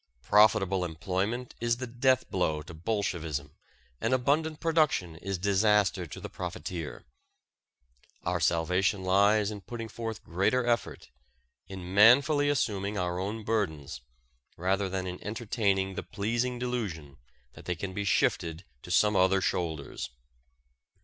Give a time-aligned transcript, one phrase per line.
[0.23, 3.51] Profitable employment is the death blow to Bolshevism
[4.01, 7.05] and abundant production is disaster to the profiteer.
[8.23, 11.11] Our salvation lies in putting forth greater effort,
[11.67, 14.01] in manfully assuming our own burdens,
[14.57, 17.17] rather than in entertaining the pleasing delusion
[17.53, 20.09] that they can be shifted to some other shoulders.